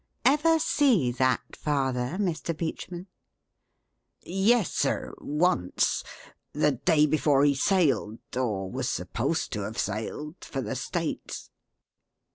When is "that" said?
1.11-1.55